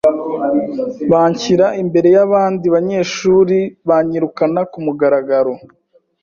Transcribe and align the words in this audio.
banshyira 1.11 1.65
imbere 1.81 2.09
y’abandi 2.15 2.65
banyeshuri 2.75 3.57
banyirukana 3.89 4.61
kumugaragaro, 4.71 5.53